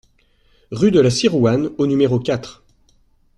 [0.71, 2.63] Rue de la Sirouanne au numéro quatre